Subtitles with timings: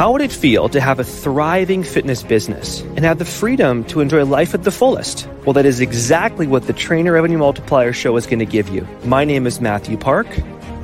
[0.00, 4.00] How would it feel to have a thriving fitness business and have the freedom to
[4.00, 5.28] enjoy life at the fullest?
[5.44, 8.88] Well, that is exactly what the Trainer Revenue Multiplier Show is going to give you.
[9.04, 10.26] My name is Matthew Park.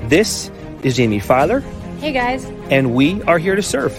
[0.08, 0.50] This
[0.82, 1.60] is Jamie Filer.
[1.98, 2.44] Hey, guys.
[2.68, 3.98] And we are here to serve.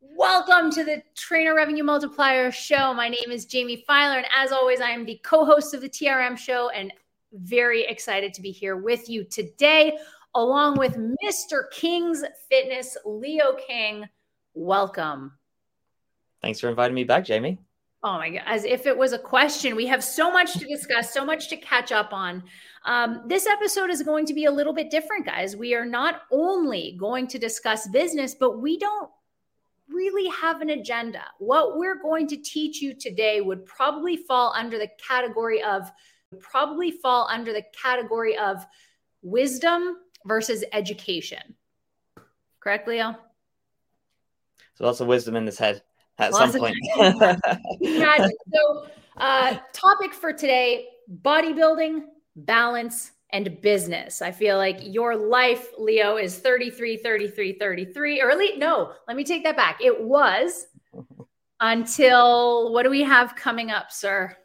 [0.00, 2.92] Welcome to the Trainer Revenue Multiplier Show.
[2.92, 5.88] My name is Jamie Filer, and as always, I am the co host of the
[5.88, 6.92] TRM show and
[7.32, 9.98] very excited to be here with you today,
[10.34, 11.70] along with Mr.
[11.70, 14.06] King's Fitness, Leo King.
[14.54, 15.32] Welcome.
[16.42, 17.58] Thanks for inviting me back, Jamie.
[18.02, 19.76] Oh my God, as if it was a question.
[19.76, 22.42] We have so much to discuss, so much to catch up on.
[22.86, 25.54] Um, this episode is going to be a little bit different, guys.
[25.54, 29.10] We are not only going to discuss business, but we don't
[29.90, 31.22] really have an agenda.
[31.38, 35.90] What we're going to teach you today would probably fall under the category of
[36.38, 38.64] probably fall under the category of
[39.22, 41.56] wisdom versus education.
[42.60, 43.16] Correct, Leo?
[44.74, 45.82] So lots of wisdom in this head
[46.18, 46.76] at Lots some point.
[47.80, 48.86] yeah, so,
[49.16, 50.88] uh, topic for today
[51.22, 52.04] bodybuilding,
[52.36, 54.22] balance, and business.
[54.22, 59.16] I feel like your life, Leo, is 33, 33, 33, or at least, no, let
[59.16, 59.80] me take that back.
[59.82, 60.66] It was
[61.60, 64.36] until what do we have coming up, sir?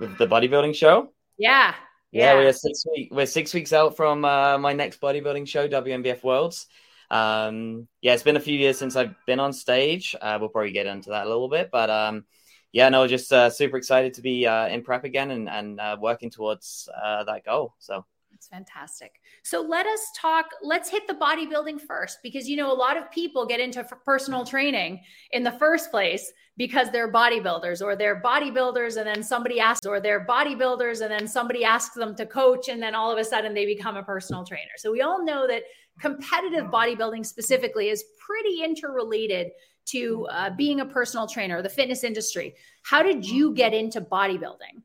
[0.00, 1.12] With the bodybuilding show?
[1.36, 1.74] Yeah.
[2.10, 6.24] Yeah, we're six week, we're six weeks out from uh, my next bodybuilding show, WNBF
[6.24, 6.66] Worlds.
[7.10, 10.16] Um, yeah, it's been a few years since I've been on stage.
[10.20, 12.24] Uh, we'll probably get into that a little bit, but um,
[12.72, 15.96] yeah, no, just uh, super excited to be uh, in prep again and, and uh,
[16.00, 17.74] working towards uh, that goal.
[17.78, 18.04] So
[18.40, 19.20] it's fantastic.
[19.42, 20.46] So let us talk.
[20.62, 24.46] Let's hit the bodybuilding first because you know a lot of people get into personal
[24.46, 25.02] training
[25.32, 30.00] in the first place because they're bodybuilders or they're bodybuilders and then somebody asks or
[30.00, 33.52] they're bodybuilders and then somebody asks them to coach and then all of a sudden
[33.52, 34.72] they become a personal trainer.
[34.78, 35.64] So we all know that
[36.00, 39.48] competitive bodybuilding specifically is pretty interrelated
[39.88, 42.54] to uh, being a personal trainer, the fitness industry.
[42.84, 44.80] How did you get into bodybuilding?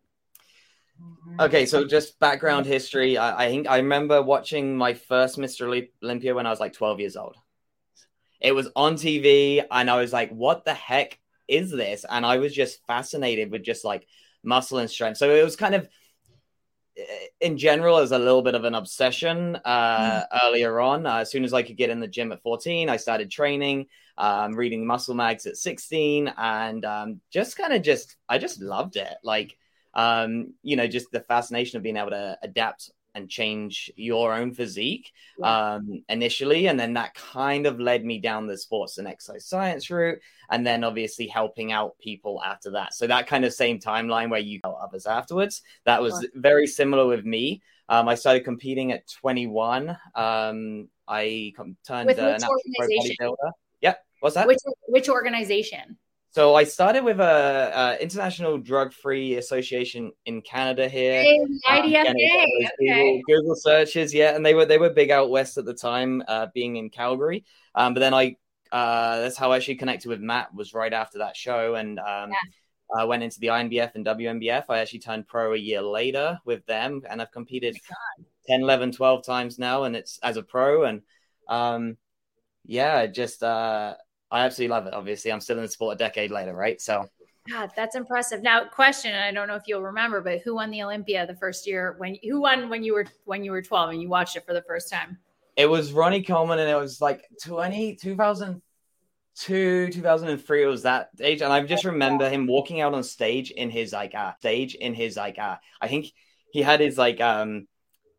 [1.40, 3.18] Okay, so just background history.
[3.18, 5.84] I, I think I remember watching my first Mr.
[6.02, 7.36] Olympia when I was like 12 years old.
[8.40, 12.06] It was on TV, and I was like, what the heck is this?
[12.10, 14.08] And I was just fascinated with just like
[14.44, 15.18] muscle and strength.
[15.18, 15.90] So it was kind of,
[17.42, 20.26] in general, as a little bit of an obsession uh, mm.
[20.44, 21.06] earlier on.
[21.06, 23.88] Uh, as soon as I could get in the gym at 14, I started training,
[24.18, 28.96] um, reading muscle mags at 16, and um, just kind of just, I just loved
[28.96, 29.16] it.
[29.24, 29.58] Like,
[29.96, 34.54] um, you know, just the fascination of being able to adapt and change your own
[34.54, 36.68] physique um, initially.
[36.68, 40.20] And then that kind of led me down the sports and exercise science route.
[40.50, 42.94] And then obviously helping out people after that.
[42.94, 47.08] So that kind of same timeline where you help others afterwards, that was very similar
[47.08, 47.62] with me.
[47.88, 49.98] Um, I started competing at 21.
[50.14, 51.54] Um, I
[51.88, 53.36] turned with which uh, organization?
[53.80, 54.48] Yeah, what's that?
[54.48, 55.98] Which, which organization?
[56.35, 61.22] So I started with a, a International Drug Free Association in Canada here.
[61.22, 62.09] Hey, IDFA.
[62.09, 62.16] Um,
[62.81, 63.23] okay.
[63.25, 66.22] Google, Google, searches, yeah, and they were they were big out west at the time,
[66.28, 67.46] uh, being in Calgary.
[67.73, 68.35] Um, but then I
[68.69, 72.31] uh, that's how I actually connected with Matt was right after that show, and um,
[72.31, 73.00] yeah.
[73.00, 74.66] I went into the INBF and WNBF.
[74.67, 78.91] I actually turned pro a year later with them, and I've competed oh 10, 11,
[78.91, 81.02] 12 times now, and it's as a pro, and
[81.47, 81.96] um,
[82.66, 83.41] yeah, just.
[83.41, 83.94] Uh,
[84.31, 84.94] I absolutely love it.
[84.94, 86.81] Obviously, I'm still in the sport a decade later, right?
[86.81, 87.09] So,
[87.50, 88.41] God, that's impressive.
[88.41, 91.68] Now, question: I don't know if you'll remember, but who won the Olympia the first
[91.68, 91.96] year?
[91.97, 94.53] When who won when you were when you were 12 and you watched it for
[94.53, 95.18] the first time?
[95.56, 100.64] It was Ronnie Coleman, and it was like 20, 2002, 2003.
[100.64, 103.94] It was that age, and I just remember him walking out on stage in his
[103.94, 106.08] like uh, stage in his like uh, I think
[106.52, 107.68] he had his like um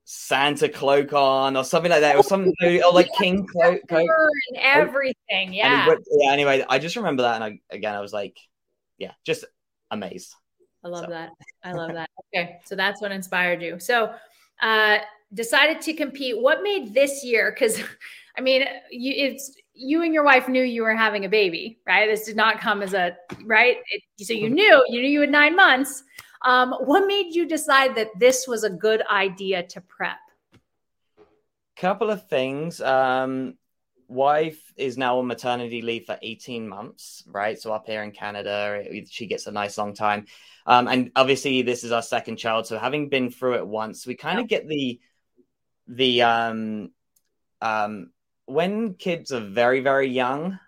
[0.09, 4.09] Santa cloak on or something like that, or something or like King cloak, and
[4.55, 5.53] everything.
[5.53, 5.93] Yeah.
[6.13, 6.33] yeah.
[6.33, 8.39] Anyway, I just remember that, and I, again, I was like,
[8.99, 9.45] yeah, just
[9.91, 10.33] amazed.
[10.85, 11.11] I love so.
[11.11, 11.31] that.
[11.65, 12.09] I love that.
[12.33, 13.81] Okay, so that's what inspired you.
[13.81, 14.15] So,
[14.63, 14.99] uh,
[15.35, 16.41] decided to compete.
[16.41, 17.51] What made this year?
[17.51, 17.83] Because,
[18.39, 22.09] I mean, you, it's you and your wife knew you were having a baby, right?
[22.09, 23.79] This did not come as a right.
[23.91, 26.05] It, so you knew you knew you had nine months.
[26.45, 30.19] Um, what made you decide that this was a good idea to prep?
[31.77, 32.81] Couple of things.
[32.81, 33.55] Um,
[34.09, 37.59] wife is now on maternity leave for 18 months, right?
[37.59, 40.27] So up here in Canada, she gets a nice long time.
[40.67, 42.67] Um, and obviously, this is our second child.
[42.67, 45.01] So having been through it once, we kind of get the
[45.89, 46.91] the um
[47.63, 48.11] um
[48.47, 50.59] when kids are very very young,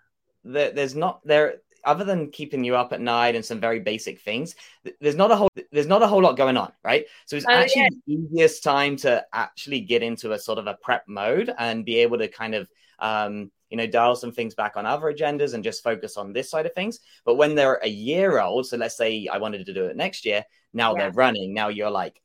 [0.45, 1.55] that there's not there
[1.89, 4.55] other than keeping you up at night and some very basic things,
[5.01, 7.05] there's not a whole there's not a whole lot going on, right?
[7.25, 7.89] So it's oh, actually yeah.
[8.05, 11.97] the easiest time to actually get into a sort of a prep mode and be
[11.97, 12.69] able to kind of
[12.99, 16.49] um, you know, dial some things back on other agendas and just focus on this
[16.49, 16.99] side of things.
[17.25, 20.25] But when they're a year old, so let's say I wanted to do it next
[20.25, 20.43] year,
[20.73, 21.03] now yeah.
[21.03, 21.53] they're running.
[21.53, 22.21] Now you're like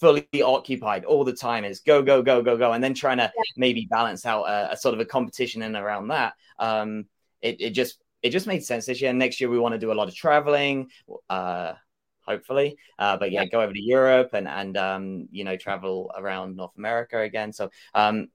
[0.00, 1.64] fully occupied all the time.
[1.64, 3.42] Is go go go go go, and then trying to yeah.
[3.56, 6.34] maybe balance out a, a, sort of a competition and around that.
[6.58, 7.06] Um,
[7.42, 9.12] it, it just it just made sense this year.
[9.12, 10.90] Next year we want to do a lot of traveling.
[11.28, 11.74] Uh,
[12.26, 12.76] hopefully.
[12.98, 16.76] Uh, but yeah, go over to Europe and and um, you know travel around North
[16.76, 17.52] America again.
[17.52, 18.28] So um,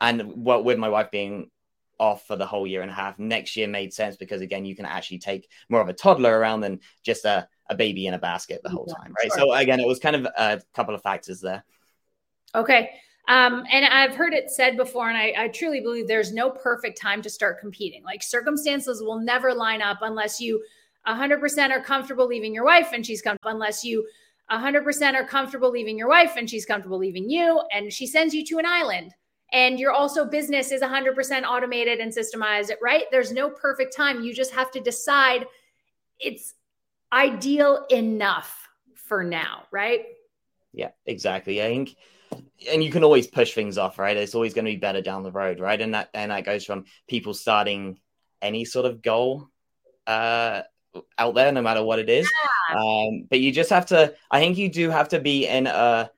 [0.00, 1.50] and what with my wife being
[2.00, 4.74] off for the whole year and a half, next year made sense because again you
[4.74, 8.18] can actually take more of a toddler around than just a a baby in a
[8.18, 9.30] basket the whole time, right?
[9.30, 9.48] Sure.
[9.48, 11.64] So again, it was kind of a couple of factors there.
[12.54, 12.90] Okay.
[13.28, 16.98] Um, and I've heard it said before, and I, I, truly believe there's no perfect
[16.98, 18.02] time to start competing.
[18.02, 20.64] Like circumstances will never line up unless you
[21.06, 24.06] 100% are comfortable leaving your wife and she's comfortable, unless you
[24.50, 28.46] 100% are comfortable leaving your wife and she's comfortable leaving you, and she sends you
[28.46, 29.14] to an island.
[29.52, 33.04] And your also business is 100% automated and systemized, right?
[33.10, 34.22] There's no perfect time.
[34.22, 35.46] You just have to decide
[36.18, 36.54] it's
[37.12, 40.04] ideal enough for now, right?
[40.72, 41.62] Yeah, exactly.
[41.62, 41.96] I think
[42.70, 44.16] and you can always push things off, right?
[44.16, 45.80] It's always going to be better down the road, right?
[45.80, 47.98] And that and that goes from people starting
[48.40, 49.48] any sort of goal
[50.06, 50.62] uh
[51.18, 52.30] out there, no matter what it is.
[52.70, 52.78] Yeah.
[52.80, 56.10] Um, but you just have to I think you do have to be in a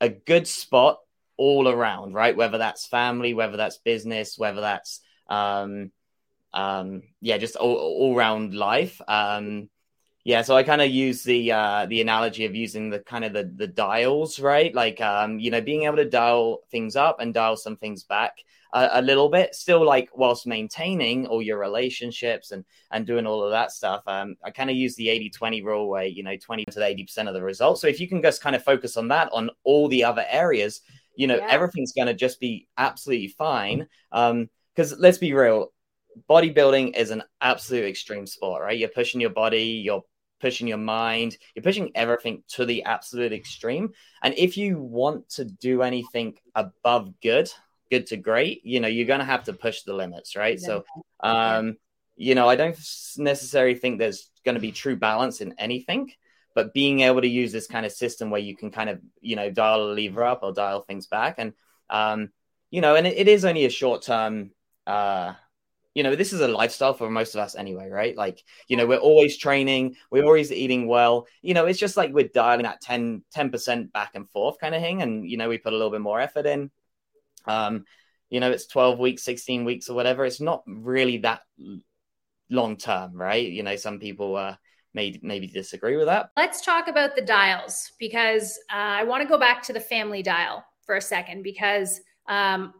[0.00, 0.98] a good spot
[1.36, 2.36] all around, right?
[2.36, 5.90] Whether that's family, whether that's business, whether that's um
[6.52, 9.00] um yeah, just all, all around life.
[9.06, 9.68] Um
[10.24, 13.32] yeah, so I kind of use the uh, the analogy of using the kind of
[13.32, 14.72] the the dials, right?
[14.72, 18.36] Like um, you know, being able to dial things up and dial some things back
[18.72, 23.42] a, a little bit, still like whilst maintaining all your relationships and and doing all
[23.42, 24.02] of that stuff.
[24.06, 27.28] Um, I kind of use the 80-20 rule where you know 20 to 80 percent
[27.28, 27.80] of the results.
[27.80, 30.82] So if you can just kind of focus on that on all the other areas,
[31.16, 31.48] you know, yeah.
[31.50, 33.88] everything's going to just be absolutely fine.
[34.12, 35.70] Um, because let's be real,
[36.30, 38.78] bodybuilding is an absolute extreme sport, right?
[38.78, 40.02] You're pushing your body, you're
[40.42, 43.94] pushing your mind, you're pushing everything to the absolute extreme.
[44.22, 47.48] And if you want to do anything above good,
[47.90, 50.58] good to great, you know, you're going to have to push the limits, right?
[50.60, 50.66] Yeah.
[50.66, 50.84] So,
[51.20, 51.76] um,
[52.16, 52.76] you know, I don't
[53.16, 56.12] necessarily think there's going to be true balance in anything,
[56.54, 59.36] but being able to use this kind of system where you can kind of, you
[59.36, 61.36] know, dial a lever up or dial things back.
[61.38, 61.54] And,
[61.88, 62.30] um,
[62.70, 64.50] you know, and it, it is only a short term,
[64.86, 65.34] uh,
[65.94, 68.16] you know, this is a lifestyle for most of us anyway, right?
[68.16, 71.26] Like, you know, we're always training, we're always eating well.
[71.42, 74.80] You know, it's just like we're dialing that 10, 10% back and forth kind of
[74.80, 75.02] thing.
[75.02, 76.70] And, you know, we put a little bit more effort in.
[77.46, 77.84] Um,
[78.30, 80.24] you know, it's 12 weeks, 16 weeks or whatever.
[80.24, 81.42] It's not really that
[82.48, 83.46] long term, right?
[83.46, 84.56] You know, some people uh,
[84.94, 86.30] may maybe disagree with that.
[86.38, 90.22] Let's talk about the dials because uh, I want to go back to the family
[90.22, 92.72] dial for a second because um,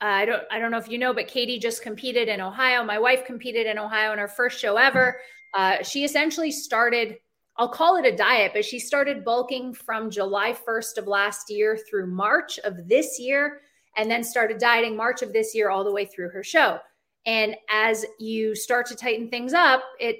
[0.00, 2.84] I don't I don't know if you know, but Katie just competed in Ohio.
[2.84, 5.18] My wife competed in Ohio in her first show ever.
[5.54, 7.16] Uh, she essentially started.
[7.58, 11.78] I'll call it a diet, but she started bulking from July 1st of last year
[11.88, 13.62] through March of this year,
[13.96, 16.78] and then started dieting March of this year all the way through her show.
[17.24, 20.18] And as you start to tighten things up, it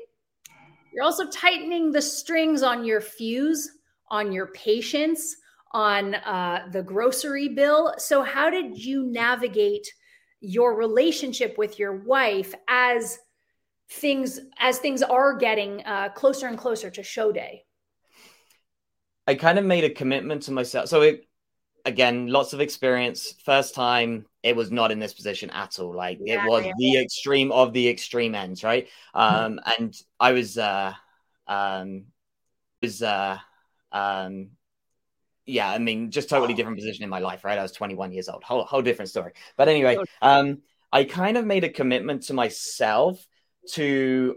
[0.94, 3.70] you're also tightening the strings on your fuse,
[4.11, 5.37] on your patience,
[5.76, 7.95] on uh, the grocery bill.
[7.99, 9.87] So, how did you navigate
[10.40, 13.18] your relationship with your wife as
[13.90, 17.64] things as things are getting uh, closer and closer to show day?
[19.26, 20.88] I kind of made a commitment to myself.
[20.88, 21.28] So, it,
[21.85, 23.35] again, lots of experience.
[23.45, 25.95] First time, it was not in this position at all.
[25.95, 26.73] Like yeah, it was yeah.
[26.78, 28.88] the extreme of the extreme ends, right?
[29.14, 29.45] Mm-hmm.
[29.45, 30.95] Um, and I was, uh,
[31.47, 32.06] um,
[32.80, 33.37] was, uh,
[33.92, 34.52] um,
[35.47, 37.59] yeah, I mean, just totally different position in my life, right?
[37.59, 39.33] I was 21 years old, whole, whole different story.
[39.57, 40.59] But anyway, um,
[40.93, 43.25] I kind of made a commitment to myself
[43.73, 44.37] to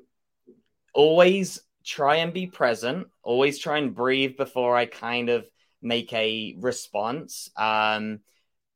[0.94, 5.48] always try and be present, always try and breathe before I kind of
[5.82, 7.50] make a response.
[7.58, 8.20] Um,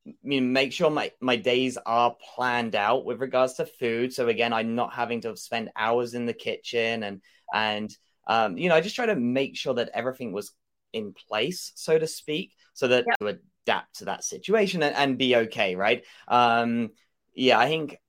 [0.07, 4.11] I mean, make sure my, my days are planned out with regards to food.
[4.11, 7.21] So again, I'm not having to spend hours in the kitchen and
[7.53, 10.53] and um, you know, I just try to make sure that everything was
[10.93, 13.19] in place, so to speak, so that yep.
[13.19, 16.03] to adapt to that situation and, and be okay, right?
[16.27, 16.91] Um,
[17.33, 17.99] yeah, I think,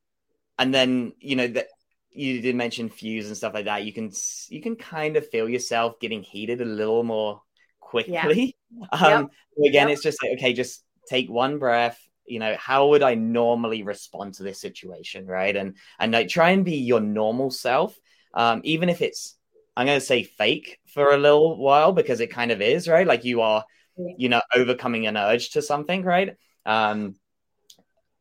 [0.58, 1.68] and then you know that
[2.10, 3.84] you did mention fuse and stuff like that.
[3.84, 4.10] You can
[4.48, 7.42] you can kind of feel yourself getting heated a little more
[7.80, 8.12] quickly.
[8.12, 8.50] Yeah.
[8.90, 9.68] Um, yep.
[9.68, 9.94] Again, yep.
[9.94, 11.96] it's just like, okay, just take one breath.
[12.26, 15.54] You know, how would I normally respond to this situation, right?
[15.54, 17.96] And and like try and be your normal self
[18.34, 19.36] um, even if it's
[19.76, 23.06] I'm going to say fake for a little while because it kind of is, right?
[23.06, 23.64] Like you are,
[23.96, 26.36] you know, overcoming an urge to something, right?
[26.64, 27.16] Um,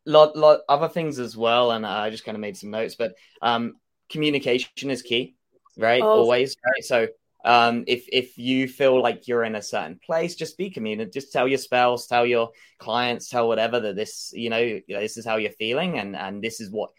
[0.05, 3.13] lot, lot other things as well, and I just kind of made some notes, but
[3.41, 3.75] um,
[4.09, 5.35] communication is key,
[5.77, 6.01] right?
[6.01, 6.83] Oh, Always, right?
[6.83, 7.07] So
[7.45, 11.13] um, if if you feel like you're in a certain place, just be communicative.
[11.13, 15.25] Just tell your spouse, tell your clients, tell whatever that this, you know, this is
[15.25, 16.91] how you're feeling, and and this is what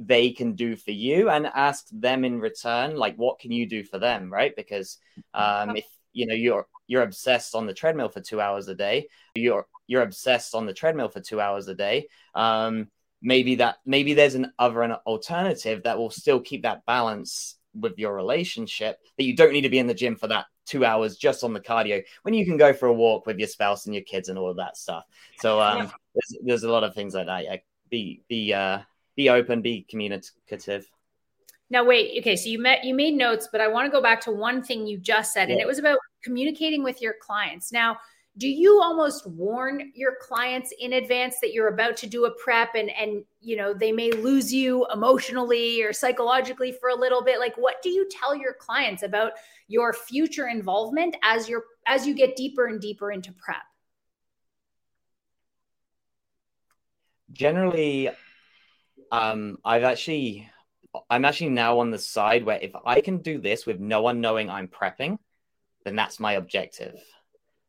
[0.00, 3.84] they can do for you and ask them in return like what can you do
[3.84, 4.56] for them right?
[4.56, 4.98] Because
[5.34, 9.08] um if you know you're you're obsessed on the treadmill for 2 hours a day
[9.34, 12.88] you're you're obsessed on the treadmill for 2 hours a day um
[13.22, 17.98] maybe that maybe there's an other an alternative that will still keep that balance with
[17.98, 21.16] your relationship that you don't need to be in the gym for that two hours
[21.16, 23.94] just on the cardio when you can go for a walk with your spouse and
[23.94, 25.04] your kids and all of that stuff.
[25.40, 25.90] So um yeah.
[26.14, 27.44] there's, there's a lot of things like that.
[27.44, 27.56] Yeah
[27.90, 28.78] be be uh
[29.16, 30.90] be open, be communicative.
[31.68, 34.20] Now wait, okay, so you met you made notes, but I want to go back
[34.22, 35.54] to one thing you just said, yeah.
[35.54, 37.72] and it was about communicating with your clients.
[37.72, 37.98] Now,
[38.38, 42.74] do you almost warn your clients in advance that you're about to do a prep
[42.74, 47.38] and and you know they may lose you emotionally or psychologically for a little bit
[47.38, 49.32] like what do you tell your clients about
[49.68, 53.62] your future involvement as you're as you get deeper and deeper into prep
[57.32, 58.08] generally
[59.10, 60.48] um, I've actually,
[61.08, 64.20] I'm actually now on the side where if I can do this with no one
[64.20, 65.18] knowing I'm prepping,
[65.84, 66.94] then that's my objective.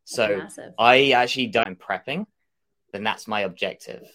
[0.04, 0.74] So Massive.
[0.78, 2.26] I actually don't prepping,
[2.92, 4.08] then that's my objective.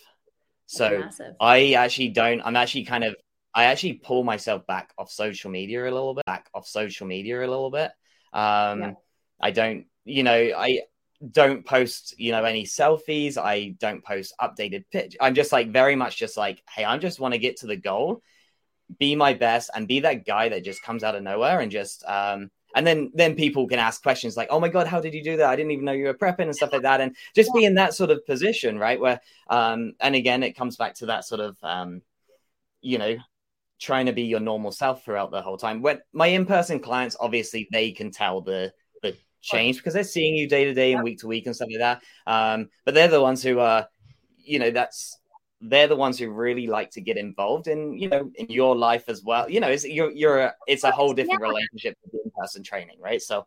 [0.67, 1.05] So
[1.41, 2.43] I actually don't.
[2.45, 3.15] I'm actually kind of.
[3.55, 6.27] I actually pull myself back off social media a little bit.
[6.27, 7.93] Back off social media a little bit.
[8.33, 8.93] Um, yeah.
[9.41, 9.87] I don't.
[10.05, 10.81] You know, I
[11.31, 13.37] don't post, you know, any selfies.
[13.37, 15.17] I don't post updated pitch.
[15.21, 17.77] I'm just like very much just like, hey, I just want to get to the
[17.77, 18.23] goal,
[18.99, 22.05] be my best, and be that guy that just comes out of nowhere and just
[22.07, 25.25] um and then then people can ask questions like, oh my god, how did you
[25.25, 25.49] do that?
[25.49, 27.01] I didn't even know you were prepping and stuff like that.
[27.01, 29.01] And just be in that sort of position, right?
[29.01, 32.03] Where um and again it comes back to that sort of um,
[32.83, 33.17] you know,
[33.81, 35.83] trying to be your normal self throughout the whole time.
[35.83, 38.73] When my in-person clients, obviously they can tell the
[39.47, 41.79] change because they're seeing you day to day and week to week and stuff like
[41.79, 42.03] that.
[42.27, 43.89] Um, but they're the ones who are,
[44.37, 45.19] you know, that's
[45.61, 49.09] they're the ones who really like to get involved in, you know, in your life
[49.09, 49.49] as well.
[49.49, 51.49] You know, it's you're you're a, it's a whole different yeah.
[51.49, 53.23] relationship with in person training, right?
[53.23, 53.47] So.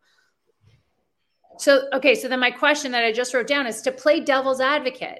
[1.58, 4.62] So okay, so then my question that I just wrote down is to play devil's
[4.62, 5.20] advocate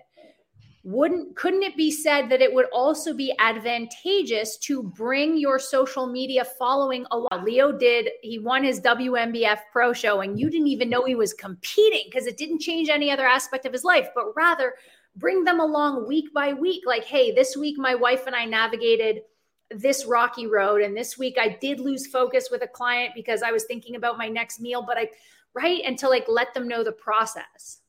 [0.90, 6.08] wouldn't couldn't it be said that it would also be advantageous to bring your social
[6.08, 7.44] media following along?
[7.44, 11.34] Leo did he won his wnbf pro show and you didn't even know he was
[11.34, 14.74] competing because it didn't change any other aspect of his life but rather
[15.16, 16.84] bring them along week by week.
[16.88, 19.22] Like hey this week my wife and i navigated
[19.70, 23.52] this rocky road and this week i did lose focus with a client because i
[23.52, 25.08] was thinking about my next meal but i
[25.54, 25.82] right?
[25.86, 27.82] And to like let them know the process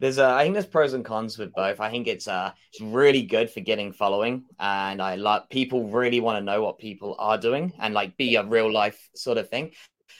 [0.00, 1.80] there's uh, I think there's pros and cons with both.
[1.80, 6.20] I think it's uh it's really good for getting following, and I like people really
[6.20, 9.48] want to know what people are doing and like be a real life sort of
[9.48, 9.72] thing.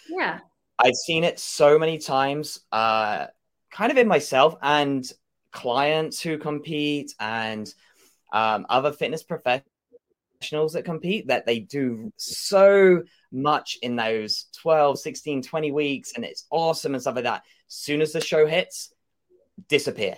[0.08, 0.40] Yeah,
[0.78, 3.26] I've seen it so many times, uh,
[3.70, 5.04] kind of in myself and
[5.52, 7.73] clients who compete and
[8.32, 15.42] um, other fitness professionals that compete that they do so much in those 12 16
[15.42, 18.92] 20 weeks and it's awesome and stuff like that as soon as the show hits
[19.69, 20.17] disappear.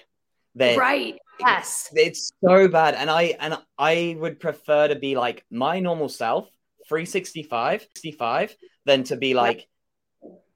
[0.55, 1.17] They're, right.
[1.39, 1.89] Yes.
[1.95, 2.95] It's so bad.
[2.95, 6.49] And I and I would prefer to be like my normal self,
[6.89, 9.69] 365, 65, than to be like,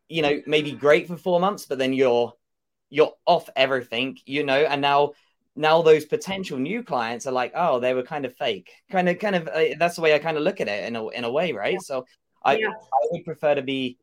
[0.09, 2.33] you know, maybe great for four months, but then you're
[2.91, 5.12] you're off everything, you know, and now
[5.57, 9.19] now those potential new clients are like, oh, they were kind of fake, kind of,
[9.19, 9.49] kind of.
[9.49, 11.53] Uh, that's the way I kind of look at it in a in a way,
[11.53, 11.81] right?
[11.81, 12.05] So
[12.45, 12.69] I yeah.
[12.69, 13.99] I would prefer to be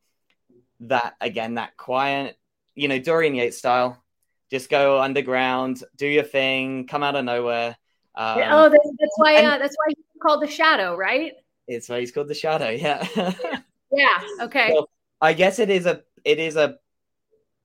[0.81, 2.37] that again, that quiet,
[2.75, 4.01] you know, Dorian Yates style
[4.51, 7.77] just go underground, do your thing, come out of nowhere.
[8.15, 9.35] Um, oh, that's, that's why.
[9.37, 11.33] Uh, that's why he's called the Shadow, right?
[11.67, 12.69] It's why he's called the Shadow.
[12.69, 13.07] Yeah.
[13.91, 14.21] yeah.
[14.41, 14.71] Okay.
[14.73, 14.89] So
[15.21, 16.75] I guess it is a it is a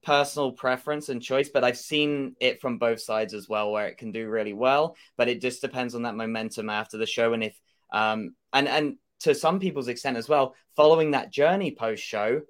[0.04, 3.98] personal preference and choice, but I've seen it from both sides as well, where it
[3.98, 4.96] can do really well.
[5.16, 7.60] But it just depends on that momentum after the show, and if
[7.92, 12.42] um and and to some people's extent as well, following that journey post show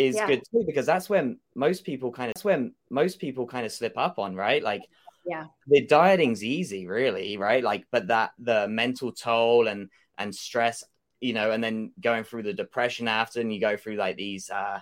[0.00, 0.26] is yeah.
[0.26, 3.72] good too because that's when most people kind of that's when most people kind of
[3.72, 4.82] slip up on right like
[5.26, 10.84] yeah the dieting's easy really right like but that the mental toll and and stress
[11.20, 14.48] you know and then going through the depression after and you go through like these
[14.50, 14.80] uh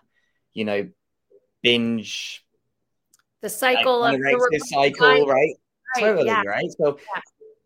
[0.52, 0.88] you know
[1.62, 2.44] binge
[3.40, 5.54] the cycle like, of the cycle right, right
[5.98, 6.42] totally yeah.
[6.42, 7.20] right so yeah.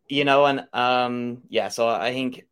[0.09, 2.44] you know and um yeah so i think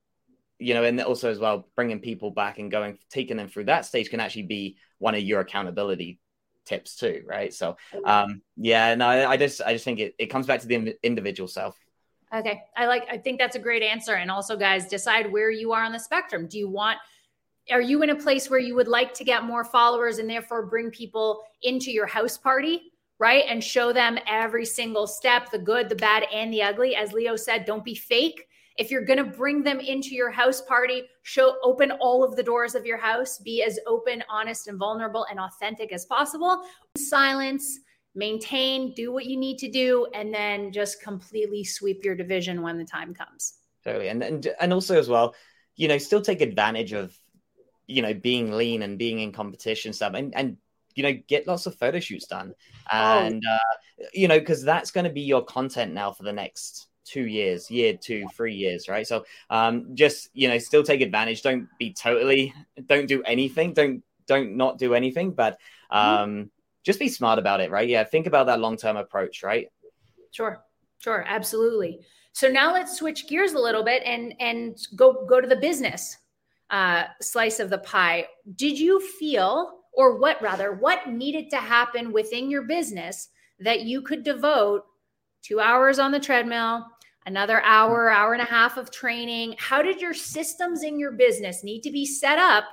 [0.61, 3.87] you know, and also as well, bringing people back and going, taking them through that
[3.87, 6.21] stage can actually be one of your accountability
[6.67, 7.53] tips too, right?
[7.53, 10.97] So, um, yeah, no, I just, I just think it, it comes back to the
[11.03, 11.77] individual self.
[12.33, 12.63] Okay.
[12.77, 14.15] I like, I think that's a great answer.
[14.15, 16.47] And also, guys, decide where you are on the spectrum.
[16.47, 16.99] Do you want,
[17.73, 20.67] are you in a place where you would like to get more followers and therefore
[20.67, 22.83] bring people into your house party?
[23.19, 23.45] Right.
[23.49, 26.95] And show them every single step the good, the bad, and the ugly.
[26.97, 28.47] As Leo said, don't be fake
[28.77, 32.43] if you're going to bring them into your house party, show open all of the
[32.43, 36.63] doors of your house, be as open, honest, and vulnerable and authentic as possible.
[36.97, 37.81] Silence,
[38.15, 42.79] maintain, do what you need to do, and then just completely sweep your division when
[42.79, 43.55] the time comes.
[43.85, 44.09] Totally.
[44.09, 45.35] And and, and also as well,
[45.77, 47.17] you know, still take advantage of
[47.91, 50.57] you know being lean and being in competition stuff and and
[50.95, 52.55] you know get lots of photo shoots done
[52.93, 53.19] oh.
[53.19, 56.87] and uh you know because that's going to be your content now for the next
[57.11, 59.07] two years, year two, three years, right?
[59.07, 61.43] So um, just you know, still take advantage.
[61.43, 62.55] Don't be totally,
[62.87, 63.73] don't do anything.
[63.73, 65.59] Don't don't not do anything, but
[65.93, 66.23] mm-hmm.
[66.23, 66.51] um,
[66.85, 67.89] just be smart about it, right?
[67.89, 69.69] Yeah, think about that long term approach, right?
[70.31, 70.63] Sure,
[70.99, 72.01] sure, absolutely.
[72.33, 76.17] So now let's switch gears a little bit and and go go to the business
[76.71, 78.27] uh, slice of the pie.
[78.57, 84.03] Did you feel, or what rather, what needed to happen within your business that you
[84.03, 84.85] could devote
[85.43, 86.87] two hours on the treadmill,
[87.27, 89.55] another hour, hour and a half of training.
[89.59, 92.65] How did your systems in your business need to be set up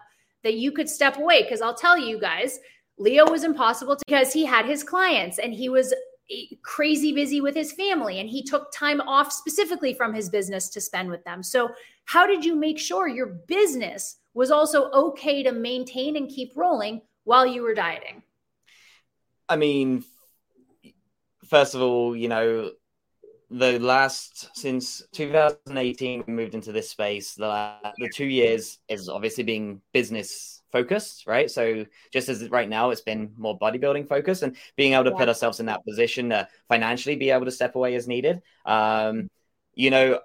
[0.43, 1.43] that you could step away?
[1.43, 2.59] Because I'll tell you guys,
[2.97, 5.93] Leo was impossible because he had his clients and he was
[6.31, 10.69] eh, crazy busy with his family and he took time off specifically from his business
[10.69, 11.43] to spend with them.
[11.43, 11.69] So,
[12.05, 17.01] how did you make sure your business was also okay to maintain and keep rolling
[17.25, 18.23] while you were dieting?
[19.49, 20.05] I mean,
[21.45, 22.71] first of all, you know,
[23.49, 29.43] the last since 2018 we moved into this space the the two years is obviously
[29.43, 34.57] being business focused right so just as right now it's been more bodybuilding focused and
[34.75, 35.17] being able to yeah.
[35.17, 39.29] put ourselves in that position to financially be able to step away as needed um
[39.73, 40.19] you know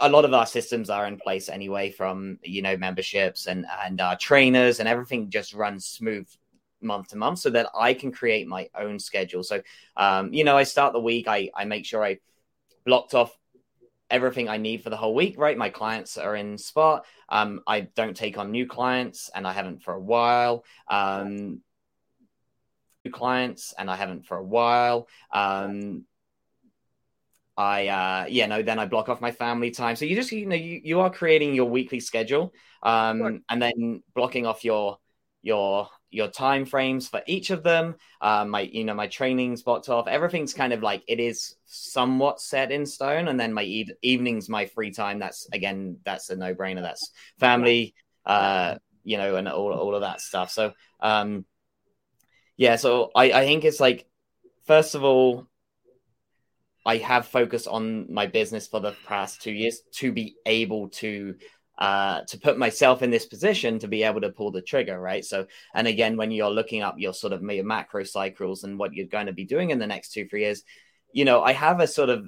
[0.00, 4.00] a lot of our systems are in place anyway from you know memberships and and
[4.00, 6.28] our trainers and everything just runs smooth
[6.80, 9.42] month to month so that I can create my own schedule.
[9.42, 9.60] So,
[9.96, 12.18] um, you know, I start the week, I, I make sure I
[12.84, 13.36] blocked off
[14.10, 15.56] everything I need for the whole week, right?
[15.56, 17.04] My clients are in spot.
[17.28, 20.64] Um, I don't take on new clients and I haven't for a while.
[20.88, 21.60] Um,
[23.04, 25.08] new clients and I haven't for a while.
[25.32, 26.04] Um,
[27.58, 30.46] I uh yeah no then I block off my family time so you just you
[30.46, 33.38] know you, you are creating your weekly schedule um sure.
[33.50, 34.98] and then blocking off your
[35.42, 39.88] your your time frames for each of them um, my you know my training's blocked
[39.88, 40.08] off.
[40.08, 43.28] Everything's kind of like it is somewhat set in stone.
[43.28, 45.18] And then my e- evenings my free time.
[45.18, 46.82] That's again that's a no-brainer.
[46.82, 47.94] That's family
[48.26, 50.50] uh you know and all, all of that stuff.
[50.50, 51.44] So um
[52.56, 54.04] yeah so i i think it's like
[54.66, 55.46] first of all
[56.84, 61.36] i have focused on my business for the past two years to be able to
[61.78, 65.24] uh, to put myself in this position to be able to pull the trigger, right?
[65.24, 68.94] So, and again, when you're looking up your sort of your macro cycles and what
[68.94, 70.64] you're going to be doing in the next two, three years,
[71.12, 72.26] you know, I have a sort of,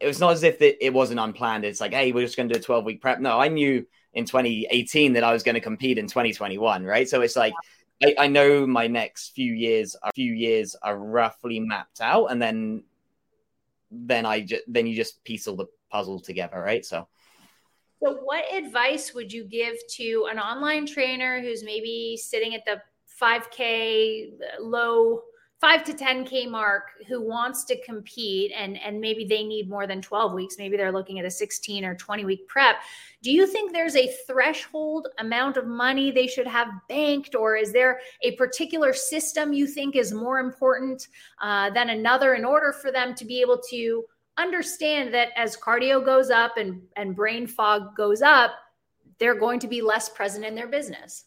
[0.00, 1.64] it was not as if it, it wasn't unplanned.
[1.64, 3.20] It's like, hey, we're just going to do a 12 week prep.
[3.20, 7.06] No, I knew in 2018 that I was going to compete in 2021, right?
[7.06, 7.52] So it's like,
[8.02, 12.40] I, I know my next few years, a few years are roughly mapped out, and
[12.40, 12.84] then,
[13.90, 16.84] then I just, then you just piece all the puzzle together, right?
[16.84, 17.08] So,
[18.02, 22.80] so, what advice would you give to an online trainer who's maybe sitting at the
[23.20, 25.22] 5K low,
[25.60, 30.00] five to 10K mark, who wants to compete and, and maybe they need more than
[30.00, 30.56] 12 weeks?
[30.58, 32.76] Maybe they're looking at a 16 or 20 week prep.
[33.20, 37.72] Do you think there's a threshold amount of money they should have banked, or is
[37.72, 41.08] there a particular system you think is more important
[41.42, 44.04] uh, than another in order for them to be able to?
[44.38, 48.52] Understand that as cardio goes up and, and brain fog goes up,
[49.18, 51.24] they're going to be less present in their business.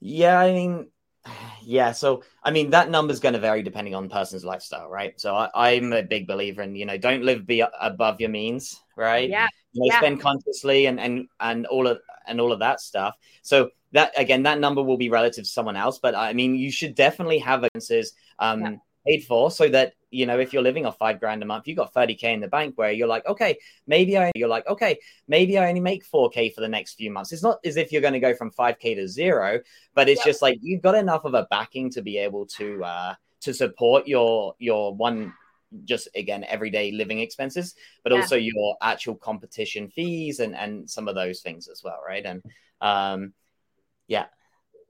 [0.00, 0.88] Yeah, I mean,
[1.62, 1.92] yeah.
[1.92, 5.18] So, I mean, that number is going to vary depending on the person's lifestyle, right?
[5.20, 8.80] So, I, am a big believer in, you know, don't live be above your means,
[8.96, 9.28] right?
[9.28, 9.48] Yeah.
[9.72, 9.98] You know, yeah.
[9.98, 13.14] spend consciously and and and all of and all of that stuff.
[13.42, 16.70] So that again, that number will be relative to someone else, but I mean, you
[16.70, 18.76] should definitely have expenses um, yeah.
[19.06, 21.76] paid for so that you know, if you're living off five grand a month, you've
[21.76, 24.98] got 30k in the bank where you're like, okay, maybe I you're like, okay,
[25.28, 27.32] maybe I only make 4k for the next few months.
[27.32, 29.60] It's not as if you're going to go from 5k to zero,
[29.94, 33.14] but it's just like you've got enough of a backing to be able to uh
[33.42, 35.34] to support your your one
[35.84, 38.20] just again everyday living expenses, but yeah.
[38.20, 42.24] also your actual competition fees and and some of those things as well, right?
[42.24, 42.42] And
[42.80, 43.34] um,
[44.08, 44.26] yeah.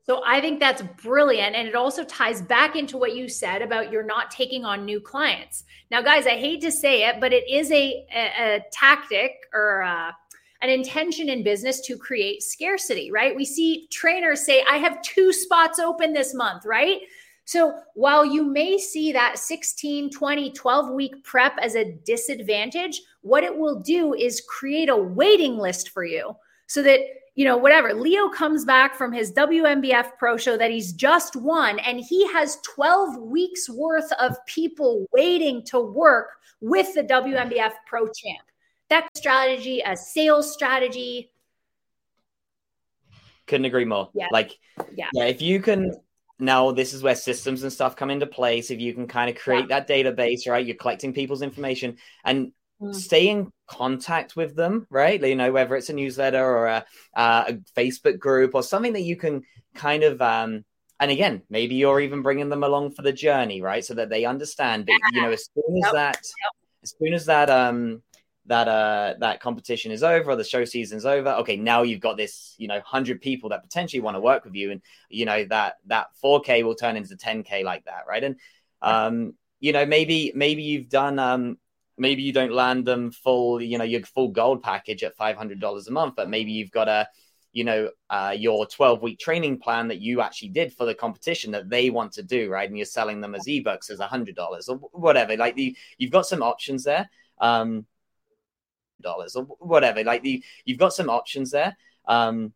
[0.06, 1.56] So I think that's brilliant.
[1.56, 5.00] And it also ties back into what you said about you're not taking on new
[5.00, 5.64] clients.
[5.90, 9.80] Now, guys, I hate to say it, but it is a, a, a tactic or
[9.80, 10.16] a,
[10.62, 13.34] an intention in business to create scarcity, right?
[13.34, 17.00] We see trainers say, I have two spots open this month, right?
[17.44, 23.42] So while you may see that 16, 20, 12 week prep as a disadvantage, what
[23.42, 26.36] it will do is create a waiting list for you
[26.68, 27.00] so that,
[27.36, 31.78] you know, whatever, Leo comes back from his WNBF pro show that he's just won,
[31.80, 36.30] and he has 12 weeks worth of people waiting to work
[36.62, 38.40] with the WNBF pro champ.
[38.88, 41.30] That strategy, a sales strategy.
[43.46, 44.08] Couldn't agree more.
[44.14, 44.28] Yeah.
[44.32, 44.58] Like,
[44.94, 45.92] yeah, yeah if you can
[46.38, 49.36] now this is where systems and stuff come into place if you can kind of
[49.36, 49.80] create yeah.
[49.80, 51.96] that database right you're collecting people's information
[52.26, 52.94] and mm.
[52.94, 56.84] stay in contact with them right you know whether it's a newsletter or a,
[57.16, 59.42] uh, a facebook group or something that you can
[59.74, 60.64] kind of um
[61.00, 64.24] and again maybe you're even bringing them along for the journey right so that they
[64.24, 65.92] understand that you know as soon as yep.
[65.92, 66.52] that yep.
[66.82, 68.02] as soon as that um
[68.46, 72.16] that uh that competition is over or the show season's over okay now you've got
[72.16, 75.44] this you know 100 people that potentially want to work with you and you know
[75.46, 78.36] that that 4k will turn into 10k like that right and
[78.82, 81.58] um you know maybe maybe you've done um
[81.98, 85.90] maybe you don't land them full you know your full gold package at $500 a
[85.90, 87.08] month but maybe you've got a
[87.52, 91.50] you know uh, your 12 week training plan that you actually did for the competition
[91.52, 94.34] that they want to do right and you're selling them as ebooks as a hundred
[94.34, 97.08] dollars or whatever like the, you've got some options there
[97.40, 97.86] um
[99.00, 100.02] dollars or whatever.
[100.04, 101.76] Like the, you've got some options there.
[102.06, 102.52] Um,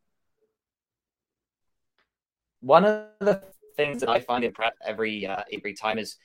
[2.61, 3.43] one of the
[3.77, 6.17] things that I find in prep every uh, every time is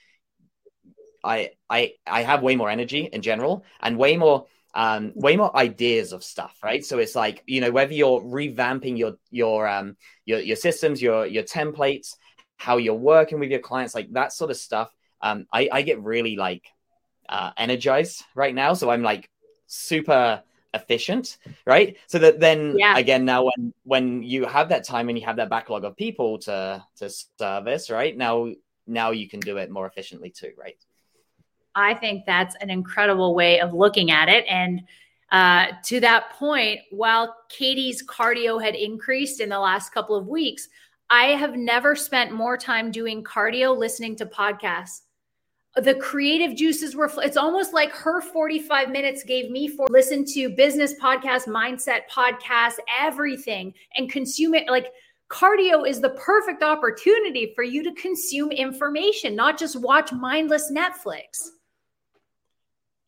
[1.26, 5.56] I I I have way more energy in general and way more um way more
[5.56, 6.84] ideas of stuff right?
[6.86, 11.26] So it's like you know whether you're revamping your your um your your systems your
[11.26, 12.16] your templates
[12.58, 16.02] how you're working with your clients like that sort of stuff um i i get
[16.02, 16.64] really like
[17.28, 18.74] uh energized right now.
[18.74, 19.30] So i'm like
[19.68, 21.98] super efficient right?
[22.08, 22.98] So that then yeah.
[22.98, 26.38] again now when when you have that time and you have that backlog of people
[26.40, 27.10] to to
[27.40, 28.16] service right?
[28.16, 28.52] Now
[28.86, 30.78] now you can do it more efficiently too right
[31.76, 34.46] i think that's an incredible way of looking at it.
[34.50, 34.82] And
[35.32, 40.68] uh, to that point while katie's cardio had increased in the last couple of weeks
[41.10, 45.02] i have never spent more time doing cardio listening to podcasts.
[45.76, 50.50] The creative juices were it's almost like her 45 minutes gave me for listen to
[50.50, 54.70] business podcast mindset podcast everything and consume it.
[54.70, 54.94] Like
[55.30, 61.50] cardio is the perfect opportunity for you to consume information not just watch mindless netflix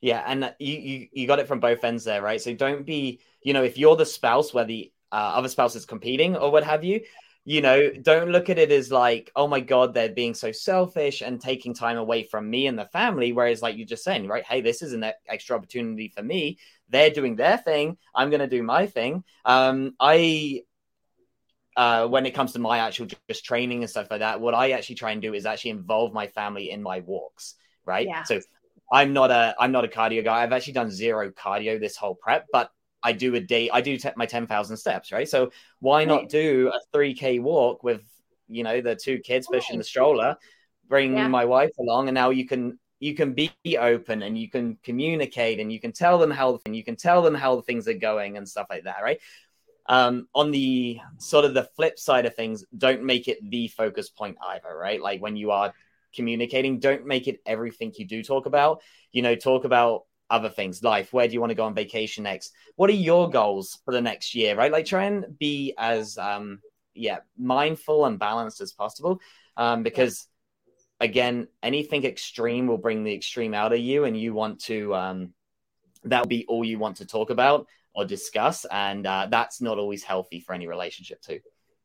[0.02, 3.20] yeah and you you, you got it from both ends there right so don't be
[3.42, 6.64] you know if you're the spouse where the uh, other spouse is competing or what
[6.64, 7.02] have you
[7.48, 11.22] you know, don't look at it as like, oh my God, they're being so selfish
[11.22, 13.32] and taking time away from me and the family.
[13.32, 14.44] Whereas, like you're just saying, right?
[14.44, 16.58] Hey, this is an extra opportunity for me.
[16.90, 18.00] They're doing their thing.
[18.14, 19.24] I'm going to do my thing.
[19.46, 20.64] Um, I,
[21.78, 24.72] uh, when it comes to my actual just training and stuff like that, what I
[24.72, 27.56] actually try and do is actually involve my family in my walks,
[27.86, 28.08] right?
[28.08, 28.24] Yeah.
[28.24, 28.42] So
[28.92, 30.44] I'm not a I'm not a cardio guy.
[30.44, 32.72] I've actually done zero cardio this whole prep, but
[33.04, 35.30] I do a day, I do t- my 10,000 steps, right?
[35.30, 38.02] So why not do a 3K walk with,
[38.48, 40.36] you know, the two kids pushing the stroller,
[40.88, 41.28] bring yeah.
[41.28, 45.60] my wife along, and now you can you can be open and you can communicate
[45.60, 47.94] and you can tell them how and you can tell them how the things are
[47.94, 49.20] going and stuff like that, right?
[49.86, 54.10] Um, on the sort of the flip side of things, don't make it the focus
[54.10, 55.02] point either, right?
[55.02, 55.74] Like when you are
[56.18, 58.82] communicating, don't make it everything you do talk about.
[59.14, 61.14] You know, talk about other things, life.
[61.14, 62.52] Where do you want to go on vacation next?
[62.76, 64.56] What are your goals for the next year?
[64.56, 66.60] Right, like try and be as um,
[66.94, 69.22] yeah mindful and balanced as possible,
[69.56, 70.28] um, because
[71.00, 75.34] again, anything extreme will bring the extreme out of you, and you want to um,
[76.04, 80.04] that'll be all you want to talk about or discuss, and uh, that's not always
[80.04, 81.40] healthy for any relationship too.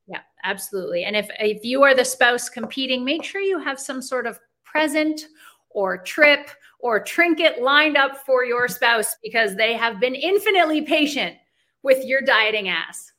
[0.07, 1.05] Yeah, absolutely.
[1.05, 4.38] And if if you are the spouse competing, make sure you have some sort of
[4.65, 5.27] present
[5.71, 11.37] or trip or trinket lined up for your spouse because they have been infinitely patient
[11.83, 13.12] with your dieting ass.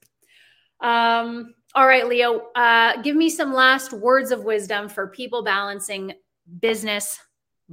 [0.81, 6.13] Um, all right, Leo, uh, give me some last words of wisdom for people balancing
[6.59, 7.17] business,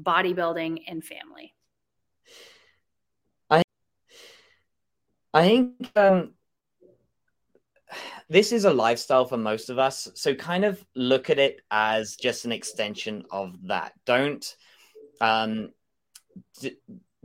[0.00, 1.54] bodybuilding, and family.
[3.50, 3.62] I,
[5.34, 6.34] I think um,
[8.30, 10.08] this is a lifestyle for most of us.
[10.14, 13.92] So kind of look at it as just an extension of that.
[14.06, 14.56] Don't
[15.20, 15.70] um,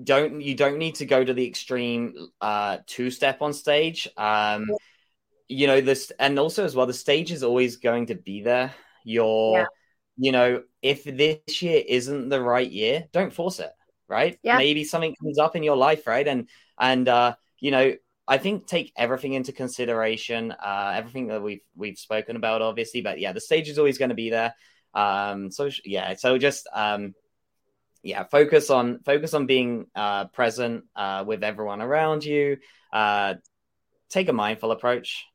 [0.04, 4.66] don't you don't need to go to the extreme uh two step on stage um
[5.48, 8.74] you know this and also as well the stage is always going to be there
[9.06, 9.66] you're yeah.
[10.18, 13.72] you know if this year isn't the right year don't force it
[14.10, 14.58] right yeah.
[14.58, 17.94] maybe something comes up in your life right and and uh you know
[18.28, 23.20] i think take everything into consideration uh everything that we've we've spoken about obviously but
[23.20, 24.54] yeah the stage is always going to be there
[24.94, 27.14] um so yeah so just um
[28.06, 32.58] yeah, focus on focus on being uh, present uh, with everyone around you.
[32.94, 33.34] Uh,
[34.10, 35.26] take a mindful approach.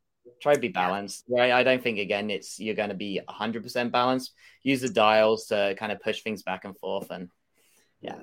[0.40, 1.24] Try to be balanced.
[1.28, 1.50] Right?
[1.50, 4.32] I don't think again it's you're going to be 100% balanced.
[4.62, 7.28] Use the dials to kind of push things back and forth, and
[8.00, 8.20] yeah.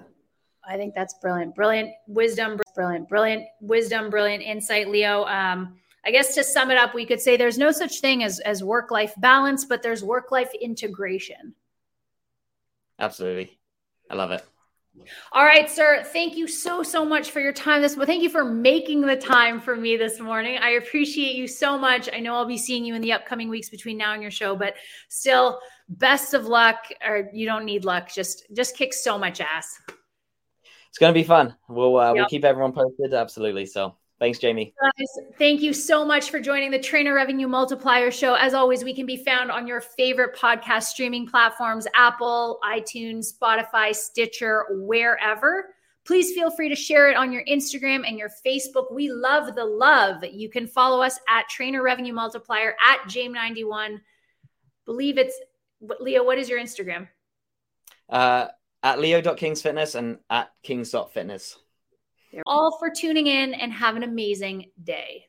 [0.67, 5.23] I think that's brilliant, brilliant wisdom, brilliant, brilliant wisdom, brilliant insight, Leo.
[5.25, 8.39] Um, I guess to sum it up, we could say there's no such thing as
[8.41, 11.53] as work life balance, but there's work life integration.
[12.99, 13.57] Absolutely.
[14.09, 14.43] I love it.
[15.31, 16.03] All right, sir.
[16.03, 18.07] Thank you so so much for your time this morning.
[18.07, 20.57] Thank you for making the time for me this morning.
[20.57, 22.09] I appreciate you so much.
[22.11, 24.55] I know I'll be seeing you in the upcoming weeks between now and your show,
[24.55, 24.75] but
[25.09, 26.77] still, best of luck.
[27.05, 28.11] Or you don't need luck.
[28.13, 29.79] Just just kick so much ass.
[30.97, 31.53] It's gonna be fun.
[31.69, 32.15] We'll uh, yep.
[32.15, 33.13] we'll keep everyone posted.
[33.13, 33.67] Absolutely.
[33.67, 34.73] So Thanks, Jamie.
[34.81, 38.33] Guys, thank you so much for joining the Trainer Revenue Multiplier Show.
[38.33, 43.95] As always, we can be found on your favorite podcast streaming platforms Apple, iTunes, Spotify,
[43.95, 45.75] Stitcher, wherever.
[46.03, 48.91] Please feel free to share it on your Instagram and your Facebook.
[48.91, 50.23] We love the love.
[50.23, 53.99] You can follow us at Trainer Revenue Multiplier at Jame91.
[54.85, 55.39] Believe it's
[55.99, 56.23] Leo.
[56.23, 57.07] What is your Instagram?
[58.09, 58.47] Uh,
[58.87, 61.57] at leo.kingsfitness and at kings.fitness
[62.45, 65.25] all for tuning in and have an amazing day.